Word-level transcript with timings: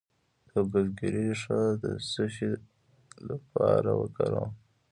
د 0.49 0.51
ګزګیرې 0.71 1.23
ریښه 1.29 1.59
د 1.81 1.83
څه 2.09 2.49
لپاره 3.29 3.89
وکاروم؟ 4.01 4.51